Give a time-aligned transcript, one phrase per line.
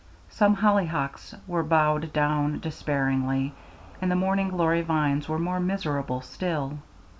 [0.29, 3.53] Some hollyhocks were bowed down despairingly,
[4.01, 6.79] and the morning glory vines were more miserable still.